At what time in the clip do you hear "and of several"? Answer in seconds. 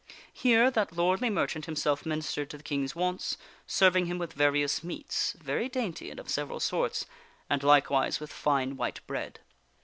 6.09-6.59